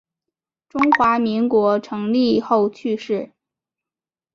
[0.67, 3.33] 中华民国成立后去世。